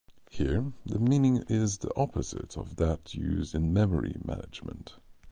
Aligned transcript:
Here, 0.31 0.73
the 0.83 0.97
meaning 0.97 1.43
is 1.47 1.77
the 1.77 1.95
opposite 1.95 2.57
of 2.57 2.77
that 2.77 3.13
used 3.13 3.53
in 3.53 3.71
memory 3.71 4.15
management. 4.25 4.95